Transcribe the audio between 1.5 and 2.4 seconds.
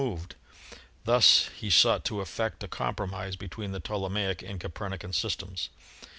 he sought to